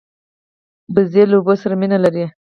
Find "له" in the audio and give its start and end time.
1.29-1.35